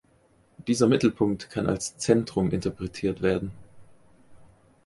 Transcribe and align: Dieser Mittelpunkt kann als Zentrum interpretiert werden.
Dieser 0.65 0.87
Mittelpunkt 0.87 1.51
kann 1.51 1.67
als 1.67 1.95
Zentrum 1.97 2.49
interpretiert 2.49 3.21
werden. 3.21 3.51